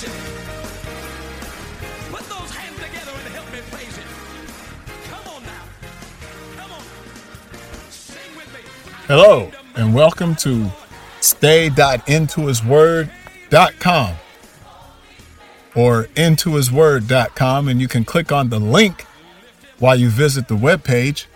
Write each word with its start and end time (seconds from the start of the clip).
bless. 0.00 0.16
Put 2.10 2.22
those 2.28 2.50
hands 2.54 2.76
together 2.76 3.12
and 3.24 3.34
help 3.34 3.50
me 3.52 3.58
praise 3.70 3.96
it. 3.98 4.04
Come 5.10 5.28
on 5.34 5.42
now. 5.42 5.64
Come 6.56 6.72
on. 6.72 6.82
Sing 7.90 8.36
with 8.36 8.52
me. 8.52 8.60
Hello, 9.06 9.50
and 9.74 9.94
welcome 9.94 10.34
to 10.36 10.70
stayintohisword.com 11.20 14.14
or 15.74 16.04
intohisword.com, 16.04 17.68
and 17.68 17.80
you 17.80 17.88
can 17.88 18.04
click 18.04 18.30
on 18.32 18.48
the 18.50 18.58
link 18.58 19.04
while 19.78 19.96
you 19.96 20.08
visit 20.08 20.48
the 20.48 20.56
webpage 20.56 21.26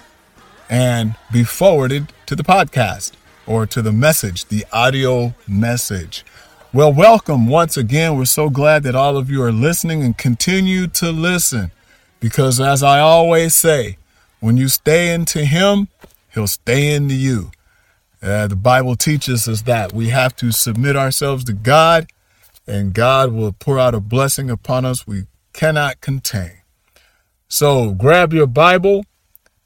and 0.68 1.14
be 1.32 1.44
forwarded 1.44 2.12
to 2.26 2.34
the 2.34 2.42
podcast 2.42 3.12
or 3.46 3.66
to 3.66 3.80
the 3.82 3.92
message, 3.92 4.46
the 4.46 4.64
audio 4.72 5.34
message. 5.46 6.24
Well, 6.72 6.92
welcome 6.92 7.48
once 7.48 7.76
again. 7.76 8.16
We're 8.16 8.26
so 8.26 8.48
glad 8.48 8.84
that 8.84 8.94
all 8.94 9.16
of 9.16 9.28
you 9.28 9.42
are 9.42 9.50
listening 9.50 10.04
and 10.04 10.16
continue 10.16 10.86
to 10.86 11.10
listen 11.10 11.72
because, 12.20 12.60
as 12.60 12.84
I 12.84 13.00
always 13.00 13.56
say, 13.56 13.96
when 14.38 14.56
you 14.56 14.68
stay 14.68 15.12
into 15.12 15.44
Him, 15.44 15.88
He'll 16.32 16.46
stay 16.46 16.94
into 16.94 17.16
you. 17.16 17.50
Uh, 18.22 18.46
the 18.46 18.54
Bible 18.54 18.94
teaches 18.94 19.48
us 19.48 19.62
that 19.62 19.92
we 19.92 20.10
have 20.10 20.36
to 20.36 20.52
submit 20.52 20.94
ourselves 20.94 21.42
to 21.46 21.54
God, 21.54 22.06
and 22.68 22.94
God 22.94 23.32
will 23.32 23.50
pour 23.50 23.76
out 23.76 23.96
a 23.96 24.00
blessing 24.00 24.48
upon 24.48 24.84
us 24.84 25.08
we 25.08 25.24
cannot 25.52 26.00
contain. 26.00 26.62
So 27.48 27.90
grab 27.90 28.32
your 28.32 28.46
Bible, 28.46 29.04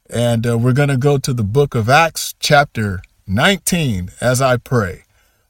and 0.09 0.47
uh, 0.47 0.57
we're 0.57 0.73
going 0.73 0.89
to 0.89 0.97
go 0.97 1.19
to 1.19 1.33
the 1.33 1.43
book 1.43 1.75
of 1.75 1.87
Acts, 1.87 2.33
chapter 2.39 3.03
19, 3.27 4.09
as 4.21 4.41
I 4.41 4.57
pray. 4.57 5.04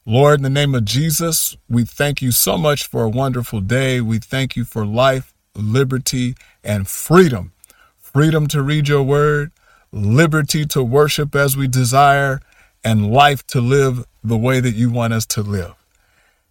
Lord, 0.08 0.38
in 0.38 0.44
the 0.44 0.50
name 0.50 0.72
of 0.76 0.84
Jesus, 0.84 1.56
we 1.68 1.84
thank 1.84 2.22
you 2.22 2.30
so 2.30 2.56
much 2.56 2.86
for 2.86 3.02
a 3.02 3.08
wonderful 3.08 3.60
day. 3.60 4.00
We 4.00 4.20
thank 4.20 4.54
you 4.54 4.64
for 4.64 4.86
life, 4.86 5.34
liberty, 5.56 6.36
and 6.62 6.86
freedom. 6.86 7.50
Freedom 7.98 8.46
to 8.46 8.62
read 8.62 8.86
your 8.86 9.02
word, 9.02 9.50
liberty 9.90 10.64
to 10.66 10.80
worship 10.80 11.34
as 11.34 11.56
we 11.56 11.66
desire, 11.66 12.40
and 12.84 13.10
life 13.10 13.44
to 13.48 13.60
live 13.60 14.04
the 14.22 14.36
way 14.36 14.60
that 14.60 14.76
you 14.76 14.90
want 14.90 15.12
us 15.12 15.26
to 15.26 15.42
live. 15.42 15.74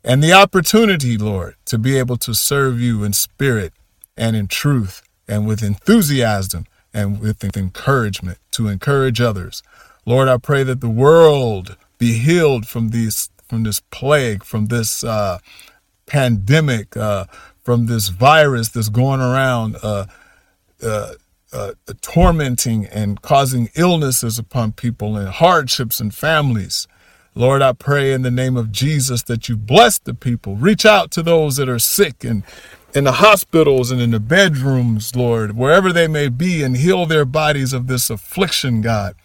And 0.04 0.22
the 0.22 0.34
opportunity, 0.34 1.18
Lord, 1.18 1.56
to 1.68 1.78
be 1.78 1.98
able 1.98 2.18
to 2.18 2.34
serve 2.34 2.82
you 2.82 3.06
in 3.06 3.14
spirit 3.14 3.72
and 4.18 4.36
in 4.36 4.48
truth 4.48 5.02
and 5.30 5.48
with 5.48 5.64
enthusiasm 5.64 6.66
and 6.94 7.22
with 7.22 7.42
encouragement 7.56 8.38
to 8.52 8.68
encourage 8.68 9.22
others. 9.22 9.64
Lord, 10.06 10.28
I 10.28 10.40
pray 10.40 10.64
that 10.64 10.82
the 10.82 10.90
world 10.90 11.78
be 11.98 12.18
healed 12.18 12.68
from 12.68 12.90
these 12.90 13.30
from 13.48 13.64
this 13.64 13.80
plague, 13.92 14.44
from 14.44 14.68
this 14.68 15.04
uh, 15.04 15.40
pandemic, 16.06 16.96
uh, 16.98 17.26
from 17.64 17.88
this 17.88 18.10
virus 18.10 18.70
that's 18.70 18.90
going 18.90 19.22
around, 19.22 19.78
uh, 19.82 20.06
uh, 20.84 21.14
uh, 21.54 21.74
tormenting 22.02 22.86
and 22.86 23.22
causing 23.22 23.70
illnesses 23.76 24.38
upon 24.38 24.72
people 24.72 25.16
and 25.16 25.30
hardships 25.30 26.00
and 26.00 26.14
families. 26.14 26.88
Lord, 27.34 27.62
I 27.62 27.74
pray 27.74 28.14
in 28.14 28.22
the 28.22 28.32
name 28.32 28.56
of 28.56 28.72
Jesus 28.72 29.24
that 29.24 29.50
you 29.50 29.58
bless 29.58 30.00
the 30.00 30.14
people. 30.14 30.56
Reach 30.56 30.86
out 30.86 31.12
to 31.12 31.24
those 31.24 31.58
that 31.58 31.68
are 31.68 31.80
sick 31.80 32.24
and 32.24 32.44
in 32.94 33.04
the 33.04 33.14
hospitals 33.14 33.92
and 33.92 34.02
in 34.02 34.12
the 34.12 34.22
bedrooms, 34.22 35.16
Lord, 35.16 35.58
wherever 35.58 35.92
they 35.92 36.08
may 36.08 36.30
be, 36.30 36.64
and 36.64 36.78
heal 36.78 37.06
their 37.06 37.26
bodies 37.26 37.74
of 37.74 37.88
this 37.88 38.10
affliction, 38.10 38.80
God. 38.80 39.16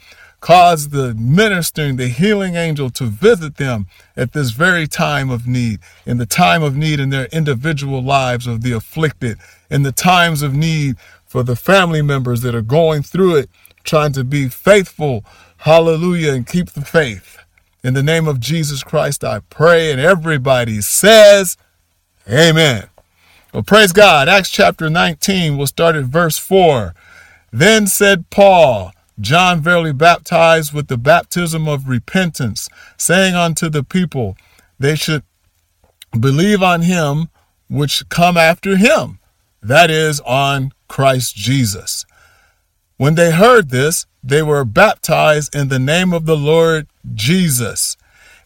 Cause 0.41 0.89
the 0.89 1.15
ministering, 1.15 1.97
the 1.97 2.09
healing 2.09 2.55
angel 2.55 2.89
to 2.91 3.05
visit 3.05 3.57
them 3.57 3.87
at 4.17 4.33
this 4.33 4.51
very 4.51 4.87
time 4.87 5.29
of 5.29 5.47
need, 5.47 5.81
in 6.07 6.17
the 6.17 6.27
time 6.27 6.63
of 6.63 6.75
need 6.75 6.99
in 6.99 7.11
their 7.11 7.27
individual 7.27 8.03
lives 8.03 8.47
of 8.47 8.63
the 8.63 8.73
afflicted, 8.73 9.39
in 9.69 9.83
the 9.83 9.93
times 9.93 10.41
of 10.41 10.55
need 10.55 10.97
for 11.27 11.43
the 11.43 11.57
family 11.57 12.01
members 12.01 12.41
that 12.41 12.55
are 12.55 12.63
going 12.63 13.03
through 13.03 13.37
it, 13.37 13.51
trying 13.85 14.13
to 14.13 14.25
be 14.25 14.49
faithful, 14.49 15.25
hallelujah, 15.59 16.33
and 16.33 16.47
keep 16.47 16.71
the 16.71 16.85
faith. 16.85 17.39
In 17.85 17.95
the 17.95 18.03
name 18.03 18.27
of 18.27 18.41
Jesus 18.41 18.83
Christ, 18.83 19.23
I 19.23 19.41
pray, 19.51 19.93
and 19.93 20.01
everybody 20.01 20.81
says, 20.81 21.57
Amen. 22.29 22.89
Well, 23.53 23.63
praise 23.63 23.93
God. 23.93 24.29
Acts 24.29 24.51
chapter 24.51 24.89
19, 24.89 25.57
we'll 25.57 25.67
start 25.67 25.97
at 25.97 26.05
verse 26.05 26.39
4. 26.39 26.95
Then 27.53 27.87
said 27.87 28.31
Paul, 28.31 28.93
John 29.21 29.61
verily 29.61 29.93
baptized 29.93 30.73
with 30.73 30.89
the 30.89 30.97
baptism 30.97 31.69
of 31.69 31.89
repentance, 31.89 32.69
saying 32.97 33.35
unto 33.35 33.69
the 33.69 33.85
people, 33.85 34.37
they 34.79 34.97
should 34.97 35.23
believe 36.19 36.63
on 36.63 36.83
him 36.83 37.29
which 37.69 38.09
come 38.09 38.37
after 38.37 38.77
him, 38.77 39.19
that 39.63 39.91
is, 39.91 40.21
on 40.21 40.73
Christ 40.89 41.37
Jesus. 41.37 42.05
When 42.97 43.15
they 43.15 43.31
heard 43.31 43.71
this, 43.71 44.07
they 44.23 44.43
were 44.43 44.65
baptized 44.65 45.55
in 45.55 45.69
the 45.69 45.79
name 45.79 46.13
of 46.13 46.27
the 46.27 46.37
Lord 46.37 46.87
Jesus. 47.15 47.97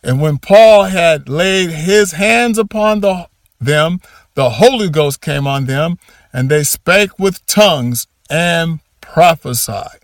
And 0.03 0.21
when 0.21 0.39
Paul 0.39 0.85
had 0.85 1.29
laid 1.29 1.71
his 1.71 2.13
hands 2.13 2.59
upon 2.59 3.01
the, 3.01 3.29
them, 3.61 4.01
the 4.35 4.51
Holy 4.51 4.91
Ghost 4.91 5.21
came 5.21 5.47
on 5.47 5.65
them, 5.65 5.99
and 6.33 6.51
they 6.51 6.63
spake 6.63 7.19
with 7.19 7.45
tongues 7.47 8.07
and 8.29 8.81
prophesied. 9.01 10.04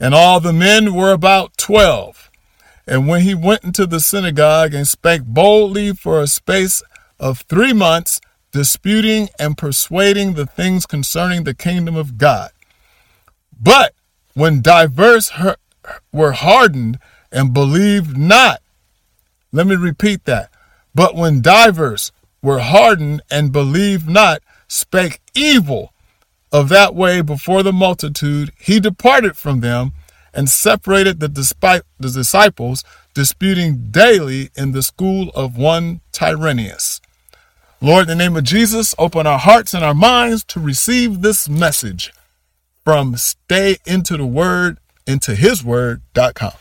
And 0.00 0.14
all 0.14 0.40
the 0.40 0.52
men 0.54 0.94
were 0.94 1.12
about 1.12 1.58
twelve. 1.58 2.30
And 2.86 3.06
when 3.06 3.20
he 3.20 3.34
went 3.34 3.62
into 3.62 3.86
the 3.86 4.00
synagogue 4.00 4.72
and 4.72 4.88
spake 4.88 5.22
boldly 5.24 5.92
for 5.92 6.20
a 6.20 6.26
space 6.26 6.82
of 7.20 7.40
three 7.42 7.74
months, 7.74 8.20
disputing 8.50 9.28
and 9.38 9.58
persuading 9.58 10.34
the 10.34 10.46
things 10.46 10.86
concerning 10.86 11.44
the 11.44 11.54
kingdom 11.54 11.94
of 11.94 12.18
God. 12.18 12.50
But 13.60 13.94
when 14.34 14.62
diverse 14.62 15.30
were 16.12 16.32
hardened 16.32 16.98
and 17.30 17.52
believed 17.52 18.16
not, 18.16 18.62
let 19.52 19.66
me 19.66 19.76
repeat 19.76 20.24
that. 20.24 20.50
But 20.94 21.14
when 21.14 21.42
divers 21.42 22.10
were 22.42 22.60
hardened 22.60 23.22
and 23.30 23.52
believed 23.52 24.08
not, 24.08 24.42
spake 24.66 25.20
evil 25.34 25.92
of 26.52 26.68
that 26.68 26.94
way 26.94 27.20
before 27.20 27.62
the 27.62 27.72
multitude, 27.72 28.52
he 28.58 28.80
departed 28.80 29.36
from 29.36 29.60
them 29.60 29.92
and 30.32 30.48
separated 30.48 31.20
the, 31.20 31.28
the 31.28 32.10
disciples, 32.10 32.84
disputing 33.14 33.90
daily 33.90 34.50
in 34.56 34.72
the 34.72 34.82
school 34.82 35.30
of 35.34 35.56
one 35.56 36.00
Tyrannus. 36.12 37.00
Lord, 37.80 38.02
in 38.02 38.08
the 38.08 38.24
name 38.24 38.36
of 38.36 38.44
Jesus, 38.44 38.94
open 38.98 39.26
our 39.26 39.38
hearts 39.38 39.72
and 39.72 39.84
our 39.84 39.94
minds 39.94 40.44
to 40.44 40.60
receive 40.60 41.22
this 41.22 41.48
message 41.48 42.12
from 42.84 43.16
stay 43.16 43.78
into 43.86 44.16
the 44.16 44.26
word, 44.26 44.78
into 45.06 45.34
his 45.34 45.64
word.com. 45.64 46.52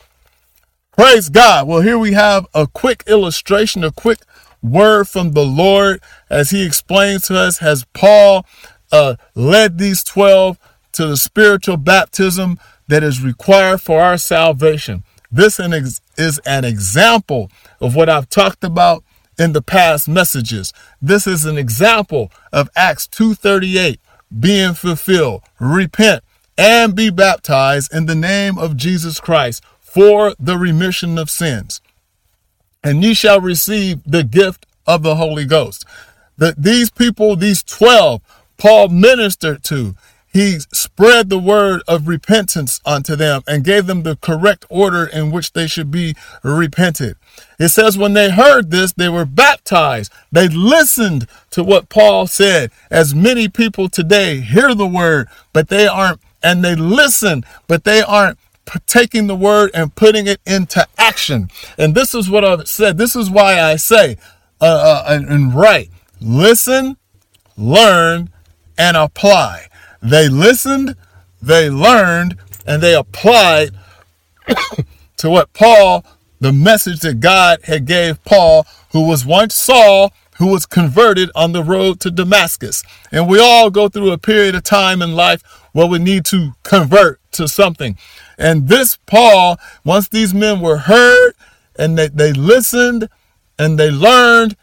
Praise 0.93 1.29
God. 1.29 1.67
Well, 1.67 1.81
here 1.81 1.97
we 1.97 2.13
have 2.13 2.45
a 2.53 2.67
quick 2.67 3.03
illustration, 3.07 3.83
a 3.83 3.91
quick 3.91 4.19
word 4.61 5.07
from 5.07 5.31
the 5.31 5.45
Lord 5.45 6.01
as 6.29 6.49
he 6.49 6.65
explains 6.65 7.23
to 7.27 7.37
us, 7.37 7.61
as 7.61 7.85
Paul 7.93 8.45
uh, 8.91 9.15
led 9.35 9.77
these 9.77 10.03
12 10.03 10.57
to 10.93 11.07
the 11.07 11.17
spiritual 11.17 11.77
baptism 11.77 12.59
that 12.87 13.03
is 13.03 13.21
required 13.21 13.81
for 13.81 14.01
our 14.01 14.17
salvation. 14.17 15.03
This 15.31 15.59
is 15.59 16.39
an 16.45 16.65
example 16.65 17.51
of 17.79 17.95
what 17.95 18.09
I've 18.09 18.29
talked 18.29 18.63
about 18.63 19.03
in 19.37 19.53
the 19.53 19.61
past 19.61 20.07
messages. 20.07 20.73
This 21.01 21.27
is 21.27 21.45
an 21.45 21.57
example 21.57 22.31
of 22.51 22.69
Acts 22.75 23.07
2:38 23.07 23.99
being 24.37 24.73
fulfilled. 24.73 25.43
Repent 25.59 26.23
and 26.57 26.93
be 26.93 27.09
baptized 27.09 27.93
in 27.93 28.05
the 28.05 28.15
name 28.15 28.57
of 28.57 28.75
Jesus 28.75 29.19
Christ 29.19 29.63
for 29.79 30.35
the 30.39 30.57
remission 30.57 31.17
of 31.17 31.29
sins. 31.29 31.79
And 32.83 33.03
ye 33.03 33.13
shall 33.13 33.39
receive 33.39 34.01
the 34.05 34.23
gift 34.23 34.65
of 34.85 35.03
the 35.03 35.15
Holy 35.15 35.45
Ghost. 35.45 35.85
That 36.37 36.61
these 36.61 36.89
people, 36.89 37.35
these 37.35 37.63
12, 37.63 38.21
Paul 38.59 38.89
ministered 38.89 39.63
to. 39.63 39.95
He 40.31 40.59
spread 40.71 41.29
the 41.29 41.39
word 41.39 41.81
of 41.87 42.07
repentance 42.07 42.79
unto 42.85 43.15
them 43.15 43.41
and 43.47 43.63
gave 43.63 43.87
them 43.87 44.03
the 44.03 44.15
correct 44.15 44.63
order 44.69 45.05
in 45.05 45.31
which 45.31 45.53
they 45.53 45.65
should 45.65 45.89
be 45.89 46.13
repented. 46.43 47.15
It 47.57 47.69
says, 47.69 47.97
when 47.97 48.13
they 48.13 48.29
heard 48.29 48.69
this, 48.69 48.93
they 48.93 49.09
were 49.09 49.25
baptized. 49.25 50.11
They 50.31 50.47
listened 50.47 51.25
to 51.49 51.63
what 51.63 51.89
Paul 51.89 52.27
said. 52.27 52.69
As 52.91 53.15
many 53.15 53.49
people 53.49 53.89
today 53.89 54.39
hear 54.41 54.75
the 54.75 54.85
word, 54.85 55.29
but 55.51 55.69
they 55.69 55.87
aren't, 55.87 56.21
and 56.43 56.63
they 56.63 56.75
listen, 56.75 57.43
but 57.67 57.83
they 57.83 58.03
aren't 58.03 58.37
taking 58.85 59.25
the 59.25 59.35
word 59.35 59.71
and 59.73 59.95
putting 59.95 60.27
it 60.27 60.41
into 60.45 60.85
action. 60.99 61.49
And 61.75 61.95
this 61.95 62.13
is 62.13 62.29
what 62.29 62.45
I've 62.45 62.67
said. 62.67 62.99
This 62.99 63.15
is 63.15 63.31
why 63.31 63.59
I 63.59 63.77
say, 63.77 64.17
uh, 64.61 65.05
uh, 65.07 65.19
and 65.27 65.55
write, 65.55 65.89
listen, 66.21 66.97
learn, 67.57 68.29
and 68.79 68.97
apply. 68.97 69.67
They 70.01 70.29
listened, 70.29 70.95
they 71.41 71.69
learned, 71.69 72.37
and 72.65 72.81
they 72.81 72.95
applied 72.95 73.71
to 75.17 75.29
what 75.29 75.53
Paul, 75.53 76.05
the 76.39 76.53
message 76.53 77.01
that 77.01 77.19
God 77.19 77.59
had 77.65 77.85
gave 77.85 78.23
Paul, 78.23 78.65
who 78.93 79.07
was 79.07 79.25
once 79.25 79.53
Saul, 79.53 80.13
who 80.37 80.47
was 80.47 80.65
converted 80.65 81.29
on 81.35 81.51
the 81.51 81.63
road 81.63 81.99
to 81.99 82.09
Damascus. 82.09 82.81
And 83.11 83.27
we 83.27 83.39
all 83.39 83.69
go 83.69 83.89
through 83.89 84.11
a 84.11 84.17
period 84.17 84.55
of 84.55 84.63
time 84.63 85.01
in 85.01 85.13
life 85.13 85.43
where 85.73 85.85
we 85.85 85.99
need 85.99 86.23
to 86.25 86.53
convert 86.63 87.19
to 87.33 87.49
something. 87.49 87.97
And 88.37 88.69
this 88.69 88.97
Paul, 89.05 89.59
once 89.83 90.07
these 90.07 90.33
men 90.33 90.61
were 90.61 90.77
heard 90.77 91.33
and 91.77 91.97
they, 91.97 92.07
they 92.07 92.31
listened 92.31 93.09
and 93.59 93.77
they 93.77 93.91
learned 93.91 94.55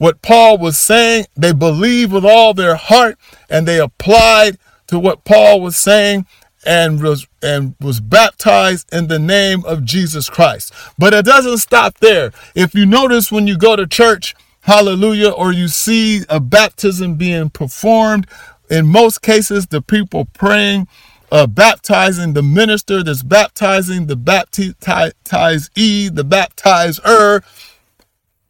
what 0.00 0.22
Paul 0.22 0.56
was 0.56 0.78
saying, 0.78 1.26
they 1.36 1.52
believed 1.52 2.10
with 2.10 2.24
all 2.24 2.54
their 2.54 2.74
heart 2.74 3.18
and 3.50 3.68
they 3.68 3.78
applied 3.78 4.56
to 4.86 4.98
what 4.98 5.24
Paul 5.24 5.60
was 5.60 5.76
saying 5.76 6.24
and 6.64 7.02
was 7.02 7.28
and 7.42 7.74
was 7.82 8.00
baptized 8.00 8.90
in 8.94 9.08
the 9.08 9.18
name 9.18 9.62
of 9.66 9.84
Jesus 9.84 10.30
Christ. 10.30 10.72
But 10.98 11.12
it 11.12 11.26
doesn't 11.26 11.58
stop 11.58 11.98
there. 11.98 12.32
If 12.54 12.74
you 12.74 12.86
notice 12.86 13.30
when 13.30 13.46
you 13.46 13.58
go 13.58 13.76
to 13.76 13.86
church, 13.86 14.34
hallelujah, 14.62 15.28
or 15.28 15.52
you 15.52 15.68
see 15.68 16.22
a 16.30 16.40
baptism 16.40 17.16
being 17.16 17.50
performed, 17.50 18.26
in 18.70 18.86
most 18.86 19.20
cases 19.20 19.66
the 19.66 19.82
people 19.82 20.24
praying 20.24 20.88
uh, 21.30 21.46
baptizing 21.46 22.32
the 22.32 22.42
minister 22.42 23.02
that's 23.02 23.22
baptizing 23.22 24.06
the 24.06 24.16
baptizee, 24.16 26.14
the 26.14 26.24
baptizer, 26.24 27.44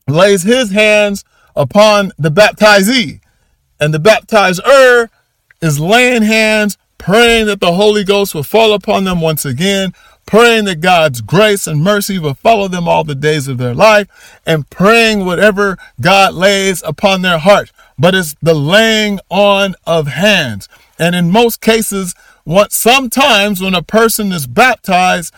lays 0.07 0.45
his 0.45 0.71
hands 0.71 1.25
upon 1.55 2.13
the 2.19 2.31
baptizee. 2.31 3.21
And 3.79 3.95
the 3.95 3.99
baptizer 3.99 5.09
is 5.61 5.81
laying 5.81 6.23
hands 6.23 6.77
praying 7.01 7.47
that 7.47 7.61
the 7.61 7.73
Holy 7.73 8.05
Ghost 8.05 8.35
will 8.35 8.43
fall 8.43 8.75
upon 8.75 9.05
them 9.05 9.23
once 9.23 9.47
again, 9.47 9.95
praying 10.27 10.67
that 10.67 10.83
God's 10.83 11.23
grace 11.23 11.67
and 11.67 11.83
mercy 11.83 12.19
will 12.19 12.35
follow 12.35 12.69
them 12.69 12.87
all 12.87 13.05
the 13.05 13.15
days 13.15 13.49
of 13.49 13.57
their 13.57 13.75
life, 13.75 14.39
and 14.47 14.69
praying 14.69 15.25
whatever 15.25 15.79
God 16.01 16.35
lays 16.35 16.83
upon 16.83 17.23
their 17.23 17.39
heart. 17.39 17.73
But 17.99 18.15
it's 18.15 18.37
the 18.43 18.55
laying 18.55 19.19
on 19.31 19.75
of 19.87 20.09
hands. 20.09 20.69
And 20.99 21.15
in 21.15 21.31
most 21.31 21.63
cases, 21.63 22.15
what 22.45 22.71
sometimes 22.71 23.63
when 23.63 23.75
a 23.75 23.83
person 23.83 24.31
is 24.31 24.47
baptized, 24.47 25.33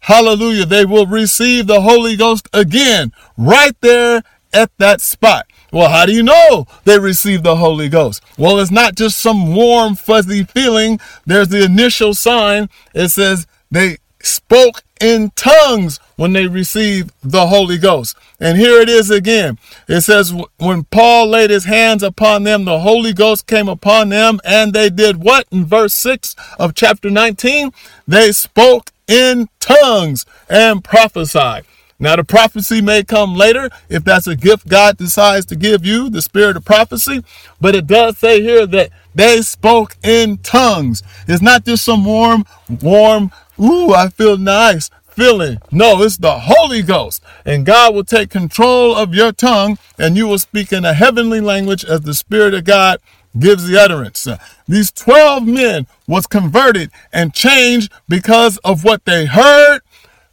hallelujah, 0.00 0.66
they 0.66 0.84
will 0.84 1.06
receive 1.06 1.66
the 1.66 1.80
Holy 1.80 2.16
Ghost 2.16 2.48
again 2.52 3.12
right 3.36 3.76
there 3.80 4.22
at 4.52 4.70
that 4.78 5.00
spot. 5.00 5.46
Well, 5.70 5.90
how 5.90 6.06
do 6.06 6.12
you 6.12 6.22
know 6.22 6.66
they 6.84 6.98
received 6.98 7.44
the 7.44 7.56
Holy 7.56 7.88
Ghost? 7.88 8.22
Well, 8.38 8.58
it's 8.58 8.70
not 8.70 8.94
just 8.94 9.18
some 9.18 9.54
warm, 9.54 9.96
fuzzy 9.96 10.44
feeling. 10.44 10.98
There's 11.26 11.48
the 11.48 11.64
initial 11.64 12.14
sign. 12.14 12.70
It 12.94 13.08
says 13.08 13.46
they 13.70 13.98
spoke 14.22 14.82
in 15.00 15.30
tongues 15.36 16.00
when 16.16 16.32
they 16.32 16.46
received 16.46 17.12
the 17.22 17.46
Holy 17.46 17.78
Ghost. 17.78 18.16
And 18.40 18.58
here 18.58 18.80
it 18.80 18.88
is 18.88 19.10
again. 19.10 19.58
It 19.86 20.00
says, 20.00 20.34
when 20.58 20.84
Paul 20.84 21.28
laid 21.28 21.50
his 21.50 21.64
hands 21.64 22.02
upon 22.02 22.44
them, 22.44 22.64
the 22.64 22.80
Holy 22.80 23.12
Ghost 23.12 23.46
came 23.46 23.68
upon 23.68 24.08
them, 24.08 24.40
and 24.44 24.72
they 24.72 24.90
did 24.90 25.18
what? 25.18 25.46
In 25.52 25.64
verse 25.64 25.94
6 25.94 26.34
of 26.58 26.74
chapter 26.74 27.10
19, 27.10 27.72
they 28.06 28.32
spoke 28.32 28.90
in 29.06 29.48
tongues 29.60 30.26
and 30.48 30.82
prophesied. 30.82 31.64
Now, 32.00 32.14
the 32.16 32.24
prophecy 32.24 32.80
may 32.80 33.02
come 33.02 33.34
later 33.34 33.70
if 33.88 34.04
that's 34.04 34.28
a 34.28 34.36
gift 34.36 34.68
God 34.68 34.96
decides 34.96 35.46
to 35.46 35.56
give 35.56 35.84
you, 35.84 36.08
the 36.08 36.22
spirit 36.22 36.56
of 36.56 36.64
prophecy. 36.64 37.24
But 37.60 37.74
it 37.74 37.86
does 37.86 38.18
say 38.18 38.40
here 38.40 38.66
that 38.66 38.90
they 39.14 39.42
spoke 39.42 39.96
in 40.02 40.38
tongues. 40.38 41.02
It's 41.26 41.42
not 41.42 41.64
just 41.64 41.84
some 41.84 42.04
warm, 42.04 42.44
warm, 42.80 43.32
ooh, 43.58 43.92
I 43.92 44.10
feel 44.10 44.38
nice 44.38 44.90
feeling. 45.08 45.58
No, 45.72 46.00
it's 46.02 46.18
the 46.18 46.38
Holy 46.38 46.82
Ghost. 46.82 47.22
And 47.44 47.66
God 47.66 47.94
will 47.94 48.04
take 48.04 48.30
control 48.30 48.94
of 48.94 49.12
your 49.12 49.32
tongue 49.32 49.76
and 49.98 50.16
you 50.16 50.28
will 50.28 50.38
speak 50.38 50.72
in 50.72 50.84
a 50.84 50.94
heavenly 50.94 51.40
language 51.40 51.84
as 51.84 52.02
the 52.02 52.14
Spirit 52.14 52.54
of 52.54 52.62
God 52.62 53.00
gives 53.36 53.66
the 53.66 53.80
utterance. 53.80 54.28
These 54.68 54.92
12 54.92 55.44
men 55.46 55.88
was 56.06 56.28
converted 56.28 56.92
and 57.12 57.34
changed 57.34 57.92
because 58.08 58.58
of 58.58 58.84
what 58.84 59.04
they 59.04 59.26
heard, 59.26 59.80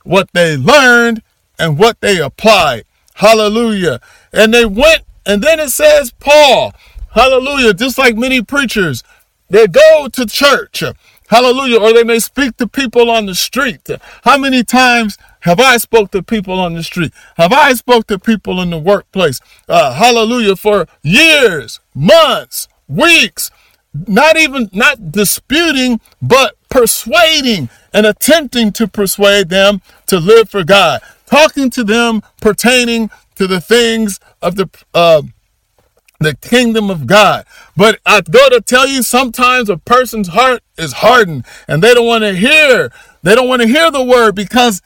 what 0.03 0.29
they 0.33 0.55
learned, 0.55 1.23
and 1.59 1.77
what 1.77 1.99
they 2.01 2.19
applied. 2.19 2.85
Hallelujah. 3.15 4.01
And 4.33 4.53
they 4.53 4.65
went, 4.65 5.03
and 5.25 5.41
then 5.41 5.59
it 5.59 5.69
says, 5.69 6.11
Paul, 6.19 6.73
hallelujah, 7.11 7.73
just 7.73 7.97
like 7.97 8.15
many 8.15 8.41
preachers, 8.41 9.03
they 9.49 9.67
go 9.67 10.07
to 10.11 10.25
church. 10.25 10.83
Hallelujah. 11.27 11.79
Or 11.79 11.93
they 11.93 12.03
may 12.03 12.19
speak 12.19 12.57
to 12.57 12.67
people 12.67 13.09
on 13.09 13.25
the 13.25 13.35
street. 13.35 13.87
How 14.23 14.37
many 14.37 14.63
times 14.63 15.17
have 15.41 15.59
I 15.59 15.77
spoke 15.77 16.11
to 16.11 16.21
people 16.21 16.59
on 16.59 16.73
the 16.73 16.83
street? 16.83 17.13
Have 17.37 17.51
I 17.51 17.73
spoke 17.73 18.07
to 18.07 18.19
people 18.19 18.61
in 18.61 18.69
the 18.69 18.77
workplace? 18.77 19.39
Uh, 19.67 19.93
hallelujah. 19.93 20.55
For 20.55 20.87
years, 21.01 21.79
months, 21.95 22.67
weeks, 22.87 23.49
not 24.07 24.37
even, 24.37 24.69
not 24.73 25.11
disputing, 25.11 26.01
but 26.21 26.55
persuading 26.69 27.69
and 27.93 28.05
attempting 28.05 28.71
to 28.73 28.87
persuade 28.87 29.49
them 29.49 29.81
to 30.07 30.19
live 30.19 30.49
for 30.49 30.63
God 30.63 31.01
talking 31.25 31.69
to 31.71 31.83
them 31.83 32.21
pertaining 32.41 33.09
to 33.35 33.47
the 33.47 33.61
things 33.61 34.19
of 34.41 34.55
the 34.55 34.69
uh, 34.93 35.21
the 36.19 36.35
kingdom 36.35 36.89
of 36.89 37.07
God. 37.07 37.45
But 37.77 37.99
I 38.05 38.21
go 38.21 38.49
to 38.49 38.61
tell 38.61 38.87
you, 38.87 39.03
sometimes 39.03 39.69
a 39.69 39.77
person's 39.77 40.29
heart 40.29 40.63
is 40.77 40.93
hardened, 40.93 41.45
and 41.67 41.83
they 41.83 41.93
don't 41.93 42.07
want 42.07 42.23
to 42.23 42.33
hear. 42.35 42.91
They 43.23 43.35
don't 43.35 43.49
want 43.49 43.61
to 43.63 43.67
hear 43.67 43.91
the 43.91 44.03
word 44.03 44.35
because 44.35 44.81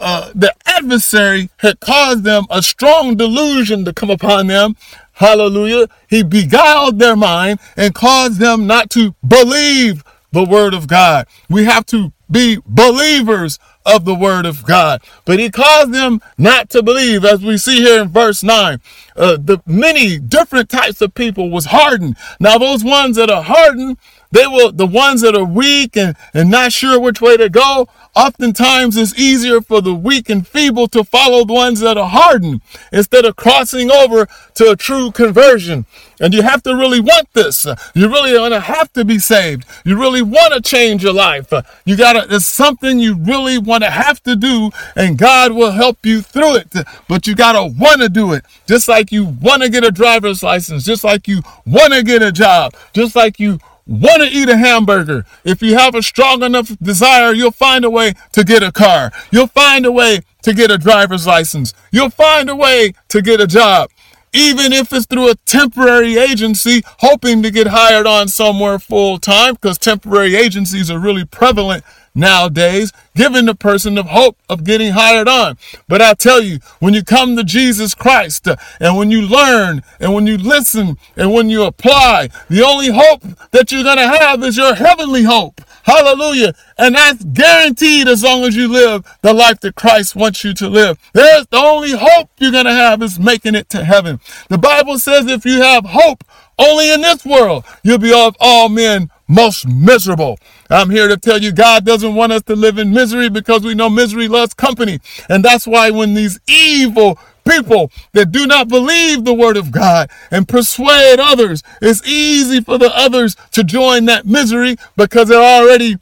uh, 0.00 0.32
the 0.34 0.54
adversary 0.66 1.50
had 1.58 1.80
caused 1.80 2.24
them 2.24 2.46
a 2.50 2.62
strong 2.62 3.16
delusion 3.16 3.84
to 3.84 3.92
come 3.92 4.10
upon 4.10 4.48
them. 4.48 4.76
Hallelujah. 5.18 5.88
He 6.08 6.22
beguiled 6.22 7.00
their 7.00 7.16
mind 7.16 7.58
and 7.76 7.92
caused 7.92 8.38
them 8.38 8.68
not 8.68 8.88
to 8.90 9.16
believe 9.26 10.04
the 10.30 10.44
word 10.44 10.74
of 10.74 10.86
God. 10.86 11.26
We 11.50 11.64
have 11.64 11.84
to 11.86 12.12
be 12.30 12.58
believers 12.64 13.58
of 13.86 14.04
the 14.04 14.14
word 14.14 14.46
of 14.46 14.64
God. 14.64 15.02
But 15.24 15.38
he 15.38 15.50
caused 15.50 15.92
them 15.92 16.20
not 16.36 16.70
to 16.70 16.82
believe, 16.82 17.24
as 17.24 17.42
we 17.42 17.56
see 17.56 17.76
here 17.76 18.02
in 18.02 18.08
verse 18.08 18.42
9. 18.42 18.80
Uh, 19.16 19.36
the 19.36 19.60
many 19.66 20.18
different 20.18 20.68
types 20.68 21.00
of 21.00 21.14
people 21.14 21.50
was 21.50 21.66
hardened. 21.66 22.16
Now, 22.38 22.58
those 22.58 22.84
ones 22.84 23.16
that 23.16 23.30
are 23.30 23.42
hardened, 23.42 23.98
they 24.30 24.46
will, 24.46 24.72
the 24.72 24.86
ones 24.86 25.22
that 25.22 25.34
are 25.34 25.44
weak 25.44 25.96
and, 25.96 26.14
and 26.34 26.50
not 26.50 26.72
sure 26.72 27.00
which 27.00 27.20
way 27.20 27.36
to 27.36 27.48
go, 27.48 27.88
oftentimes 28.14 28.96
it's 28.96 29.18
easier 29.18 29.60
for 29.60 29.80
the 29.80 29.94
weak 29.94 30.28
and 30.28 30.46
feeble 30.46 30.88
to 30.88 31.04
follow 31.04 31.44
the 31.44 31.52
ones 31.52 31.80
that 31.80 31.96
are 31.96 32.08
hardened 32.08 32.60
instead 32.92 33.24
of 33.24 33.36
crossing 33.36 33.90
over 33.90 34.28
to 34.54 34.70
a 34.70 34.76
true 34.76 35.10
conversion. 35.10 35.86
And 36.20 36.34
you 36.34 36.42
have 36.42 36.62
to 36.64 36.74
really 36.74 37.00
want 37.00 37.32
this. 37.32 37.64
You 37.94 38.08
really 38.08 38.38
want 38.38 38.52
to 38.52 38.60
have 38.60 38.92
to 38.94 39.04
be 39.04 39.18
saved. 39.18 39.64
You 39.84 39.98
really 39.98 40.22
want 40.22 40.52
to 40.52 40.60
change 40.60 41.02
your 41.02 41.12
life. 41.12 41.52
You 41.84 41.96
gotta, 41.96 42.26
it's 42.28 42.46
something 42.46 42.98
you 42.98 43.14
really 43.16 43.58
want 43.68 43.84
to 43.84 43.90
have 43.90 44.22
to 44.24 44.34
do 44.34 44.70
and 44.96 45.16
God 45.16 45.52
will 45.52 45.70
help 45.70 46.04
you 46.04 46.22
through 46.22 46.56
it. 46.56 46.74
But 47.08 47.26
you 47.26 47.36
gotta 47.36 47.64
want 47.64 48.00
to 48.00 48.08
do 48.08 48.32
it. 48.32 48.44
Just 48.66 48.88
like 48.88 49.12
you 49.12 49.24
want 49.24 49.62
to 49.62 49.68
get 49.68 49.84
a 49.84 49.92
driver's 49.92 50.42
license, 50.42 50.84
just 50.84 51.04
like 51.04 51.28
you 51.28 51.42
want 51.64 51.92
to 51.92 52.02
get 52.02 52.22
a 52.22 52.32
job, 52.32 52.74
just 52.92 53.14
like 53.14 53.38
you 53.38 53.60
want 53.86 54.22
to 54.22 54.28
eat 54.28 54.48
a 54.48 54.56
hamburger, 54.56 55.24
if 55.44 55.62
you 55.62 55.76
have 55.76 55.94
a 55.94 56.02
strong 56.02 56.42
enough 56.42 56.76
desire, 56.78 57.32
you'll 57.32 57.50
find 57.50 57.84
a 57.84 57.90
way 57.90 58.12
to 58.32 58.44
get 58.44 58.62
a 58.62 58.70
car. 58.70 59.12
You'll 59.30 59.46
find 59.46 59.86
a 59.86 59.92
way 59.92 60.20
to 60.42 60.52
get 60.52 60.70
a 60.70 60.78
driver's 60.78 61.26
license. 61.26 61.72
You'll 61.90 62.10
find 62.10 62.50
a 62.50 62.56
way 62.56 62.92
to 63.08 63.22
get 63.22 63.40
a 63.40 63.46
job. 63.46 63.90
Even 64.34 64.74
if 64.74 64.92
it's 64.92 65.06
through 65.06 65.30
a 65.30 65.34
temporary 65.46 66.18
agency, 66.18 66.82
hoping 66.98 67.42
to 67.42 67.50
get 67.50 67.68
hired 67.68 68.06
on 68.06 68.28
somewhere 68.28 68.78
full 68.78 69.18
time, 69.18 69.54
because 69.54 69.78
temporary 69.78 70.36
agencies 70.36 70.90
are 70.90 70.98
really 70.98 71.24
prevalent 71.24 71.82
nowadays, 72.14 72.92
giving 73.14 73.46
the 73.46 73.54
person 73.54 73.94
the 73.94 74.02
hope 74.02 74.38
of 74.48 74.64
getting 74.64 74.92
hired 74.92 75.28
on. 75.28 75.56
But 75.86 76.02
I 76.02 76.14
tell 76.14 76.42
you, 76.42 76.58
when 76.78 76.94
you 76.94 77.02
come 77.02 77.36
to 77.36 77.44
Jesus 77.44 77.94
Christ 77.94 78.46
uh, 78.48 78.56
and 78.80 78.96
when 78.96 79.10
you 79.10 79.22
learn 79.22 79.82
and 80.00 80.14
when 80.14 80.26
you 80.26 80.38
listen 80.38 80.96
and 81.16 81.32
when 81.32 81.48
you 81.48 81.64
apply, 81.64 82.28
the 82.48 82.62
only 82.62 82.90
hope 82.90 83.22
that 83.50 83.72
you're 83.72 83.84
going 83.84 83.98
to 83.98 84.08
have 84.08 84.42
is 84.42 84.56
your 84.56 84.74
heavenly 84.74 85.22
hope. 85.22 85.60
Hallelujah. 85.84 86.54
And 86.76 86.94
that's 86.94 87.24
guaranteed 87.24 88.08
as 88.08 88.22
long 88.22 88.44
as 88.44 88.54
you 88.54 88.68
live 88.68 89.06
the 89.22 89.32
life 89.32 89.60
that 89.60 89.74
Christ 89.74 90.14
wants 90.14 90.44
you 90.44 90.52
to 90.54 90.68
live. 90.68 90.98
There's 91.14 91.46
the 91.46 91.56
only 91.56 91.92
hope 91.92 92.30
you're 92.38 92.52
going 92.52 92.66
to 92.66 92.72
have 92.72 93.02
is 93.02 93.18
making 93.18 93.54
it 93.54 93.70
to 93.70 93.84
heaven. 93.84 94.20
The 94.48 94.58
Bible 94.58 94.98
says 94.98 95.26
if 95.26 95.46
you 95.46 95.62
have 95.62 95.86
hope 95.86 96.24
only 96.58 96.92
in 96.92 97.00
this 97.00 97.24
world, 97.24 97.64
you'll 97.82 97.98
be 97.98 98.12
of 98.12 98.36
all 98.38 98.68
men 98.68 99.10
most 99.28 99.68
miserable. 99.68 100.38
I'm 100.70 100.90
here 100.90 101.08
to 101.08 101.16
tell 101.16 101.38
you 101.40 101.52
God 101.52 101.84
doesn't 101.84 102.14
want 102.14 102.32
us 102.32 102.42
to 102.44 102.56
live 102.56 102.78
in 102.78 102.92
misery 102.92 103.28
because 103.28 103.62
we 103.62 103.74
know 103.74 103.90
misery 103.90 104.28
loves 104.28 104.54
company. 104.54 105.00
And 105.28 105.44
that's 105.44 105.66
why 105.66 105.90
when 105.90 106.14
these 106.14 106.40
evil 106.48 107.18
people 107.48 107.90
that 108.12 108.32
do 108.32 108.46
not 108.46 108.68
believe 108.68 109.24
the 109.24 109.34
word 109.34 109.56
of 109.56 109.70
God 109.70 110.10
and 110.30 110.48
persuade 110.48 111.18
others, 111.20 111.62
it's 111.80 112.06
easy 112.06 112.60
for 112.60 112.78
the 112.78 112.90
others 112.94 113.36
to 113.52 113.64
join 113.64 114.06
that 114.06 114.26
misery 114.26 114.76
because 114.96 115.28
they're 115.28 115.42
already 115.42 115.96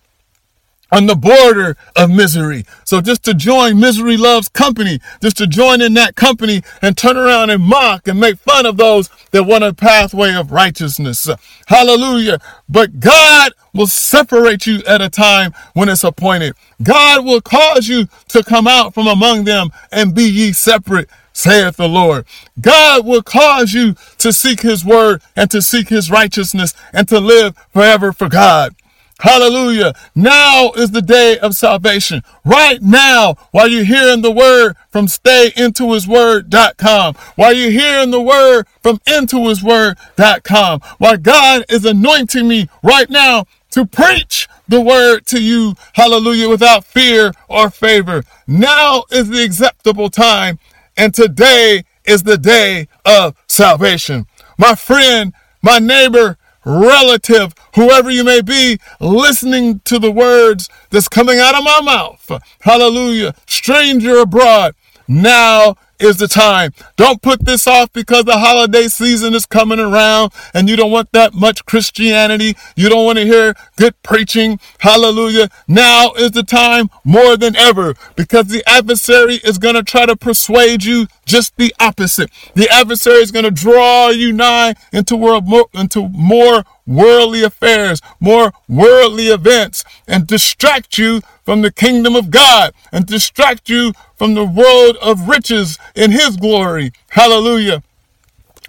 on 0.97 1.07
the 1.07 1.15
border 1.15 1.77
of 1.95 2.11
misery. 2.11 2.65
So 2.85 3.03
just 3.03 3.23
to 3.25 3.35
join 3.35 3.79
misery 3.79 4.17
loves 4.17 4.49
company, 4.49 4.99
just 5.21 5.37
to 5.37 5.47
join 5.47 5.83
in 5.83 5.93
that 5.95 6.17
company 6.17 6.63
and 6.81 6.97
turn 6.97 7.19
around 7.19 7.51
and 7.51 7.63
mock 7.63 8.09
and 8.09 8.19
make 8.19 8.39
fun 8.39 8.65
of 8.65 8.79
those 8.79 9.11
that 9.33 9.45
want 9.45 9.63
a 9.63 9.75
pathway 9.75 10.35
of 10.35 10.53
righteousness. 10.53 11.29
Hallelujah. 11.67 12.39
But 12.67 12.99
God 12.99 13.53
will 13.75 13.87
separate 13.87 14.67
you 14.67 14.83
at 14.89 15.03
a 15.03 15.11
time 15.11 15.53
when 15.75 15.91
it's 15.91 16.03
appointed. 16.03 16.55
God 16.83 17.27
will 17.27 17.43
cause 17.43 17.89
you 17.89 18.09
to 18.29 18.43
come 18.43 18.67
out 18.67 18.95
from 18.95 19.07
among 19.07 19.45
them 19.45 19.69
and 19.93 20.15
be 20.15 20.25
ye 20.25 20.53
separate 20.53 21.11
saith 21.35 21.77
the 21.77 21.89
Lord. 21.89 22.25
God 22.59 23.05
will 23.05 23.23
cause 23.23 23.75
you 23.75 23.97
to 24.17 24.33
seek 24.33 24.63
his 24.63 24.83
word 24.83 25.21
and 25.37 25.51
to 25.51 25.61
seek 25.61 25.91
his 25.91 26.11
righteousness 26.11 26.73
and 26.95 27.07
to 27.09 27.21
live 27.21 27.55
forever 27.75 28.15
for 28.15 28.31
God. 28.31 28.75
Hallelujah. 29.21 29.95
Now 30.15 30.73
is 30.77 30.91
the 30.91 31.01
day 31.01 31.39
of 31.39 31.55
salvation. 31.55 32.23
Right 32.45 32.83
now, 32.83 33.37
while 33.51 33.67
you're 33.67 33.85
hearing 33.85 34.21
the 34.21 34.31
word 34.31 34.77
from 34.91 35.07
stayintohisword.com, 35.07 37.15
while 37.37 37.55
you're 37.55 37.71
hearing 37.71 38.11
the 38.11 38.21
word 38.21 38.67
from 38.83 38.99
intohisword.com, 39.07 40.81
while 40.99 41.17
God 41.17 41.65
is 41.71 41.87
anointing 41.87 42.47
me 42.47 42.69
right 42.83 43.09
now 43.09 43.47
to 43.71 43.87
preach 43.87 44.49
the 44.69 44.83
word 44.83 45.25
to 45.27 45.41
you, 45.43 45.75
hallelujah, 45.95 46.49
without 46.51 46.85
fear 46.85 47.33
or 47.49 47.71
favor. 47.71 48.23
Now 48.47 49.05
is 49.11 49.31
the 49.31 49.43
acceptable 49.45 50.11
time, 50.11 50.59
and 50.97 51.15
today 51.15 51.85
is 52.05 52.25
the 52.25 52.37
day 52.37 52.89
of 53.05 53.35
salvation. 53.47 54.27
My 54.59 54.75
friend, 54.75 55.33
my 55.63 55.79
neighbor, 55.79 56.37
relative, 56.65 57.55
whoever 57.77 58.11
you 58.11 58.25
may 58.25 58.41
be, 58.41 58.79
listening 59.01 59.81
to 59.85 60.01
the 60.01 60.11
words 60.11 60.69
that's 60.91 61.09
coming 61.09 61.39
out 61.39 61.57
of 61.57 61.63
my 61.63 61.81
mouth. 61.81 62.43
Hallelujah. 62.61 63.35
Stranger 63.47 64.19
abroad. 64.19 64.75
Now 65.07 65.77
is 65.99 66.19
the 66.19 66.29
time. 66.29 66.73
Don't 66.97 67.23
put 67.23 67.45
this 67.45 67.67
off 67.67 67.93
because 67.93 68.25
the 68.25 68.39
holiday 68.39 68.89
season 68.89 69.35
is 69.35 69.47
coming 69.47 69.81
around 69.81 70.33
and 70.53 70.69
you 70.69 70.77
don't 70.77 70.91
want 70.91 71.13
that 71.13 71.35
much 71.35 71.65
Christianity. 71.65 72.57
You 72.75 72.89
don't 72.89 73.05
want 73.05 73.19
to 73.19 73.25
hear 73.25 73.55
good 73.77 74.01
preaching. 74.03 74.59
Hallelujah. 74.81 75.49
Now 75.69 76.13
is 76.13 76.33
the 76.33 76.43
time 76.43 76.91
more 77.05 77.37
than 77.37 77.57
ever 77.57 77.95
because 78.15 78.49
the 78.49 78.63
adversary 78.67 79.37
is 79.37 79.59
going 79.59 79.75
to 79.75 79.83
try 79.83 80.07
to 80.07 80.17
persuade 80.17 80.85
you 80.85 81.07
just 81.27 81.57
the 81.57 81.75
opposite. 81.79 82.31
The 82.55 82.69
adversary 82.71 83.17
is 83.17 83.33
going 83.33 83.45
to 83.45 83.51
draw 83.51 84.09
you 84.09 84.33
nigh 84.33 84.75
into 84.93 85.17
world 85.17 85.47
more, 85.47 85.67
into 85.75 86.09
more 86.09 86.65
worldly 86.87 87.43
affairs, 87.43 88.01
more 88.21 88.53
worldly 88.69 89.27
events, 89.27 89.85
and 90.07 90.27
distract 90.27 90.97
you 90.97 91.21
from 91.45 91.61
the 91.63 91.73
kingdom 91.73 92.17
of 92.17 92.31
God 92.31 92.73
and 92.93 93.07
distract 93.07 93.69
you 93.69 93.93
from 94.15 94.35
the 94.35 94.45
world 94.45 94.97
of 95.03 95.29
riches 95.29 95.79
in 95.95 96.13
His 96.13 96.37
glory. 96.37 96.93
Hallelujah. 97.11 97.83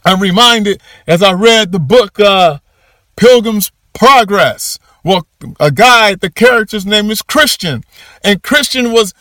I'm 0.03 0.21
reminded 0.21 0.81
as 1.05 1.21
I 1.21 1.33
read 1.33 1.71
the 1.71 1.79
book 1.79 2.19
uh, 2.19 2.59
Pilgrim's 3.15 3.71
Progress. 3.93 4.79
Well, 5.03 5.27
a 5.59 5.71
guy, 5.71 6.15
the 6.15 6.29
character's 6.29 6.85
name 6.85 7.09
is 7.09 7.21
Christian, 7.21 7.83
and 8.23 8.43
Christian 8.43 8.91
was 8.91 9.13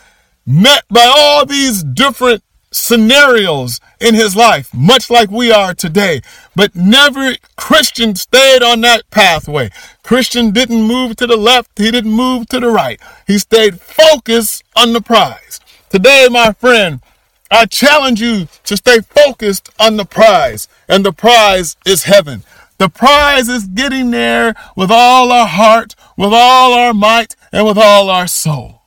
met 0.45 0.83
by 0.89 1.05
all 1.05 1.45
these 1.45 1.83
different 1.83 2.43
scenarios 2.71 3.79
in 3.99 4.15
his 4.15 4.35
life, 4.35 4.73
much 4.73 5.09
like 5.09 5.31
we 5.31 5.51
are 5.51 5.73
today. 5.73 6.21
But 6.55 6.75
never 6.75 7.35
Christian 7.55 8.15
stayed 8.15 8.61
on 8.61 8.81
that 8.81 9.09
pathway. 9.09 9.69
Christian 10.03 10.51
didn't 10.51 10.83
move 10.83 11.15
to 11.17 11.27
the 11.27 11.37
left, 11.37 11.77
he 11.77 11.91
didn't 11.91 12.11
move 12.11 12.47
to 12.49 12.59
the 12.59 12.69
right. 12.69 12.99
He 13.25 13.37
stayed 13.39 13.79
focused 13.81 14.63
on 14.75 14.93
the 14.93 15.01
prize. 15.01 15.59
Today, 15.89 16.27
my 16.29 16.53
friend, 16.53 17.01
I 17.49 17.65
challenge 17.65 18.21
you 18.21 18.47
to 18.65 18.75
stay 18.75 18.99
focused 18.99 19.69
on 19.79 19.95
the 19.95 20.05
prize, 20.05 20.67
and 20.89 21.05
the 21.05 21.13
prize 21.13 21.77
is 21.85 22.03
heaven. 22.03 22.43
The 22.77 22.89
prize 22.89 23.49
is 23.49 23.67
getting 23.67 24.11
there 24.11 24.53
with 24.75 24.91
all 24.91 25.31
our 25.31 25.47
heart, 25.47 25.95
with 26.17 26.33
all 26.33 26.73
our 26.73 26.93
might, 26.93 27.35
and 27.51 27.65
with 27.65 27.77
all 27.77 28.09
our 28.09 28.27
soul. 28.27 28.81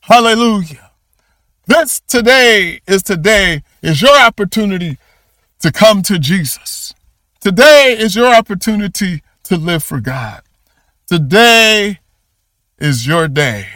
Hallelujah. 0.00 0.89
This 1.70 2.00
today 2.08 2.80
is 2.88 3.00
today 3.04 3.62
is 3.80 4.02
your 4.02 4.20
opportunity 4.20 4.98
to 5.60 5.70
come 5.70 6.02
to 6.02 6.18
Jesus. 6.18 6.92
Today 7.40 7.96
is 7.96 8.16
your 8.16 8.34
opportunity 8.34 9.22
to 9.44 9.56
live 9.56 9.84
for 9.84 10.00
God. 10.00 10.42
Today 11.06 12.00
is 12.80 13.06
your 13.06 13.28
day. 13.28 13.68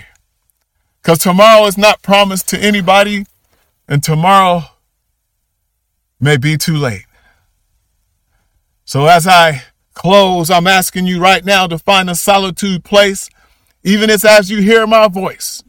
Because 1.00 1.20
tomorrow 1.20 1.66
is 1.66 1.78
not 1.78 2.02
promised 2.02 2.48
to 2.48 2.58
anybody, 2.58 3.26
and 3.86 4.02
tomorrow 4.02 4.64
may 6.18 6.36
be 6.36 6.56
too 6.56 6.76
late. 6.76 7.06
So 8.84 9.06
as 9.06 9.28
I 9.28 9.62
close, 9.94 10.50
I'm 10.50 10.66
asking 10.66 11.06
you 11.06 11.20
right 11.20 11.44
now 11.44 11.68
to 11.68 11.78
find 11.78 12.10
a 12.10 12.16
solitude 12.16 12.82
place, 12.82 13.30
even 13.84 14.10
as, 14.10 14.24
as 14.24 14.50
you 14.50 14.60
hear 14.62 14.84
my 14.84 15.06
voice. 15.06 15.62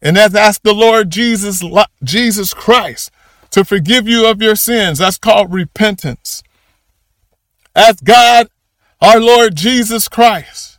And 0.00 0.16
that's 0.16 0.34
ask 0.34 0.62
the 0.62 0.74
Lord 0.74 1.10
Jesus, 1.10 1.62
Jesus 2.02 2.54
Christ 2.54 3.10
to 3.50 3.64
forgive 3.64 4.06
you 4.06 4.26
of 4.26 4.42
your 4.42 4.56
sins. 4.56 4.98
That's 4.98 5.18
called 5.18 5.52
repentance. 5.52 6.42
Ask 7.74 8.04
God, 8.04 8.48
our 9.00 9.20
Lord 9.20 9.54
Jesus 9.56 10.08
Christ, 10.08 10.78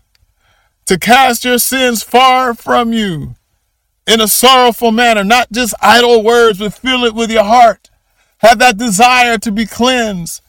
to 0.85 0.97
cast 0.97 1.45
your 1.45 1.59
sins 1.59 2.03
far 2.03 2.53
from 2.53 2.93
you 2.93 3.35
in 4.05 4.19
a 4.19 4.27
sorrowful 4.27 4.91
manner, 4.91 5.23
not 5.23 5.51
just 5.51 5.73
idle 5.81 6.23
words, 6.23 6.59
but 6.59 6.73
feel 6.73 7.03
it 7.03 7.13
with 7.13 7.31
your 7.31 7.43
heart. 7.43 7.89
Have 8.39 8.59
that 8.59 8.77
desire 8.77 9.37
to 9.37 9.51
be 9.51 9.65
cleansed. 9.65 10.41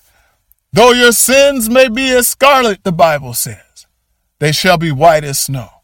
Though 0.73 0.93
your 0.93 1.13
sins 1.13 1.69
may 1.69 1.89
be 1.89 2.11
as 2.11 2.29
scarlet, 2.29 2.85
the 2.85 2.93
Bible 2.93 3.35
says, 3.35 3.87
they 4.39 4.53
shall 4.53 4.79
be 4.79 4.93
white 4.93 5.25
as 5.25 5.41
snow. 5.41 5.80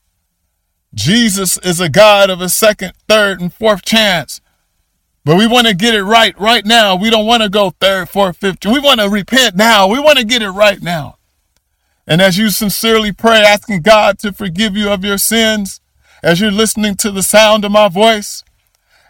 Jesus 0.96 1.58
is 1.58 1.78
a 1.78 1.90
God 1.90 2.30
of 2.30 2.40
a 2.40 2.48
second, 2.48 2.94
third, 3.06 3.40
and 3.40 3.52
fourth 3.52 3.84
chance. 3.84 4.40
But 5.26 5.36
we 5.36 5.46
want 5.46 5.66
to 5.66 5.74
get 5.74 5.94
it 5.94 6.02
right 6.02 6.38
right 6.40 6.64
now. 6.64 6.96
We 6.96 7.10
don't 7.10 7.26
want 7.26 7.42
to 7.42 7.50
go 7.50 7.70
third, 7.70 8.08
fourth, 8.08 8.38
fifth. 8.38 8.64
We 8.64 8.80
want 8.80 9.00
to 9.00 9.08
repent 9.08 9.56
now. 9.56 9.88
We 9.88 10.00
want 10.00 10.18
to 10.18 10.24
get 10.24 10.40
it 10.40 10.50
right 10.50 10.80
now. 10.80 11.18
And 12.06 12.22
as 12.22 12.38
you 12.38 12.48
sincerely 12.48 13.12
pray, 13.12 13.40
asking 13.40 13.82
God 13.82 14.18
to 14.20 14.32
forgive 14.32 14.76
you 14.76 14.88
of 14.88 15.04
your 15.04 15.18
sins, 15.18 15.80
as 16.22 16.40
you're 16.40 16.50
listening 16.50 16.94
to 16.96 17.10
the 17.10 17.22
sound 17.22 17.64
of 17.64 17.72
my 17.72 17.88
voice, 17.88 18.42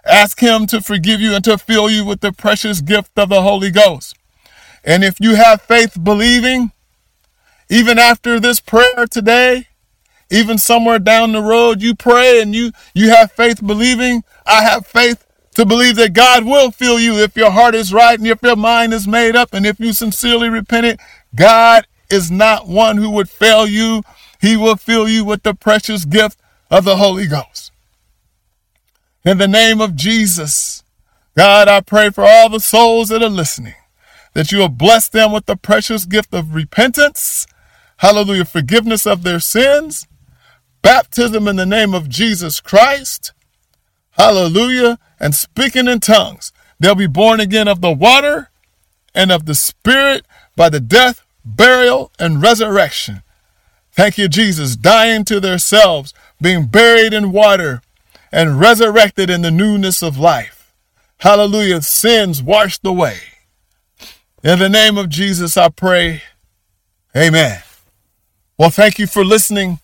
ask 0.05 0.41
Him 0.41 0.67
to 0.69 0.81
forgive 0.81 1.21
you 1.21 1.35
and 1.35 1.45
to 1.45 1.57
fill 1.57 1.89
you 1.89 2.05
with 2.05 2.21
the 2.21 2.33
precious 2.33 2.81
gift 2.81 3.17
of 3.17 3.29
the 3.29 3.43
Holy 3.43 3.71
Ghost. 3.71 4.17
And 4.83 5.05
if 5.05 5.21
you 5.21 5.37
have 5.37 5.63
faith 5.63 6.03
believing, 6.03 6.73
even 7.69 7.99
after 7.99 8.41
this 8.41 8.59
prayer 8.59 9.07
today, 9.09 9.69
even 10.31 10.59
somewhere 10.59 10.99
down 10.99 11.33
the 11.33 11.43
road 11.43 11.83
you 11.83 11.95
pray 11.95 12.41
and 12.41 12.55
you 12.55 12.73
you 12.95 13.11
have 13.11 13.33
faith 13.33 13.65
believing. 13.65 14.25
I 14.45 14.63
have 14.63 14.87
faith 14.87 15.25
to 15.55 15.65
believe 15.65 15.97
that 15.97 16.13
god 16.13 16.45
will 16.45 16.71
fill 16.71 16.99
you. 16.99 17.15
If 17.15 17.37
your 17.37 17.51
heart 17.51 17.75
is 17.75 17.93
right 17.93 18.19
and 18.19 18.27
if 18.27 18.43
your 18.43 18.57
mind 18.57 18.93
is 18.93 19.07
made 19.07 19.37
up 19.37 19.55
and 19.55 19.67
if 19.67 19.79
you 19.81 19.93
sincerely 19.93 20.49
repent 20.49 20.87
it 20.87 21.01
god 21.35 21.87
is 22.11 22.31
not 22.31 22.69
one 22.69 22.97
who 22.97 23.11
would 23.11 23.29
fail 23.29 23.67
you. 23.67 24.03
He 24.41 24.57
will 24.57 24.77
fill 24.77 25.09
you 25.09 25.25
with 25.25 25.43
the 25.43 25.55
precious 25.55 26.05
gift 26.05 26.39
of 26.71 26.85
the 26.85 26.97
holy 26.97 27.27
ghost. 27.27 27.73
In 29.25 29.39
the 29.39 29.49
name 29.49 29.81
of 29.81 29.97
jesus 29.97 30.83
god 31.37 31.69
i 31.69 31.81
pray 31.81 32.11
for 32.11 32.25
all 32.25 32.49
the 32.49 32.61
souls 32.61 33.09
that 33.09 33.23
are 33.23 33.29
listening 33.29 33.75
that 34.37 34.53
you 34.53 34.59
will 34.59 34.69
bless 34.69 35.09
them 35.09 35.33
with 35.33 35.47
the 35.47 35.57
precious 35.57 36.05
gift 36.05 36.35
of 36.35 36.55
repentance. 36.55 37.47
Hallelujah. 37.97 38.45
Forgiveness 38.45 39.07
of 39.07 39.23
their 39.23 39.41
sins 39.41 40.07
baptism 40.87 41.49
in 41.49 41.57
the 41.57 41.67
name 41.67 41.95
of 41.95 42.09
Jesus 42.09 42.61
Christ, 42.61 43.33
hallelujah, 44.11 45.01
and 45.19 45.35
speaking 45.35 45.89
in 45.89 45.99
tongues. 45.99 46.53
They'll 46.79 46.95
be 46.95 47.09
born 47.09 47.41
again 47.41 47.67
of 47.67 47.81
the 47.81 47.91
water 47.91 48.51
and 49.13 49.33
of 49.33 49.47
the 49.47 49.57
Spirit 49.57 50.25
by 50.55 50.69
the 50.69 50.79
death, 50.79 51.27
burial, 51.45 52.13
and 52.21 52.41
resurrection. 52.41 53.25
Thank 53.91 54.17
you, 54.17 54.29
Jesus, 54.29 54.77
dying 54.77 55.25
to 55.25 55.41
themselves, 55.41 56.15
being 56.41 56.67
buried 56.67 57.13
in 57.13 57.33
water, 57.33 57.83
and 58.31 58.61
resurrected 58.61 59.29
in 59.29 59.43
the 59.43 59.51
newness 59.51 60.05
of 60.05 60.17
life. 60.17 60.73
Hallelujah, 61.19 61.83
sins 61.83 62.41
washed 62.41 62.87
away. 62.87 63.19
In 64.45 64.61
the 64.61 64.69
name 64.69 64.99
of 64.99 65.09
Jesus, 65.09 65.57
I 65.57 65.69
pray. 65.69 66.23
Amen. 67.17 67.61
Well, 68.57 68.71
thank 68.71 69.01
you 69.01 69.09
for 69.09 69.25
listening 69.25 69.81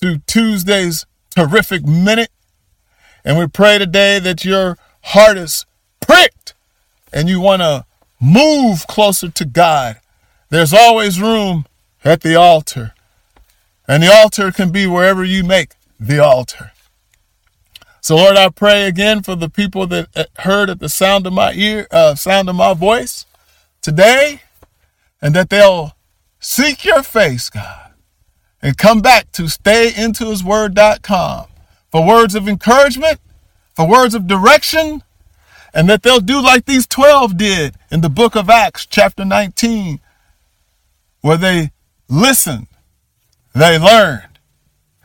through 0.00 0.18
Tuesday's 0.26 1.06
terrific 1.30 1.84
minute. 1.86 2.30
And 3.24 3.38
we 3.38 3.46
pray 3.46 3.78
today 3.78 4.18
that 4.18 4.44
your 4.44 4.78
heart 5.02 5.36
is 5.36 5.66
pricked 6.00 6.54
and 7.12 7.28
you 7.28 7.40
want 7.40 7.62
to 7.62 7.84
move 8.20 8.86
closer 8.86 9.28
to 9.28 9.44
God. 9.44 10.00
There's 10.50 10.72
always 10.72 11.20
room 11.20 11.66
at 12.04 12.22
the 12.22 12.36
altar. 12.36 12.94
And 13.86 14.02
the 14.02 14.12
altar 14.12 14.52
can 14.52 14.70
be 14.70 14.86
wherever 14.86 15.24
you 15.24 15.44
make 15.44 15.72
the 15.98 16.22
altar. 16.22 16.72
So, 18.00 18.16
Lord, 18.16 18.36
I 18.36 18.48
pray 18.48 18.86
again 18.86 19.22
for 19.22 19.34
the 19.34 19.50
people 19.50 19.86
that 19.88 20.28
heard 20.38 20.70
at 20.70 20.78
the 20.78 20.88
sound 20.88 21.26
of 21.26 21.32
my 21.32 21.52
ear, 21.52 21.86
uh, 21.90 22.14
sound 22.14 22.48
of 22.48 22.56
my 22.56 22.72
voice 22.72 23.26
today, 23.82 24.42
and 25.20 25.34
that 25.34 25.50
they'll 25.50 25.94
seek 26.40 26.84
your 26.84 27.02
face, 27.02 27.50
God, 27.50 27.87
and 28.60 28.76
come 28.76 29.00
back 29.00 29.30
to 29.32 29.42
stayintohisword.com 29.42 31.46
for 31.90 32.06
words 32.06 32.34
of 32.34 32.48
encouragement, 32.48 33.20
for 33.74 33.88
words 33.88 34.14
of 34.14 34.26
direction, 34.26 35.02
and 35.72 35.88
that 35.88 36.02
they'll 36.02 36.20
do 36.20 36.40
like 36.40 36.66
these 36.66 36.86
12 36.86 37.36
did 37.36 37.76
in 37.90 38.00
the 38.00 38.08
book 38.08 38.34
of 38.34 38.50
Acts, 38.50 38.86
chapter 38.86 39.24
19, 39.24 40.00
where 41.20 41.36
they 41.36 41.70
listened, 42.08 42.66
they 43.54 43.78
learned, 43.78 44.38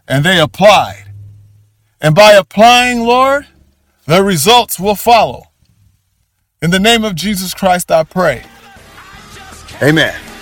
and 0.08 0.24
they 0.24 0.40
applied. 0.40 1.06
And 2.02 2.16
by 2.16 2.34
applying, 2.34 3.02
Lord, 3.02 3.48
the 4.06 4.24
results 4.24 4.80
will 4.80 4.96
follow. 4.96 5.52
In 6.62 6.72
the 6.72 6.80
name 6.80 7.04
of 7.04 7.16
Jesus 7.16 7.54
Christ, 7.54 7.92
I 7.92 8.04
pray. 8.04 8.44
Amen. 9.82 10.33